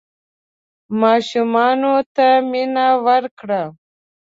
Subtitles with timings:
[1.01, 3.61] ماشومانو ته مینه ورکړه.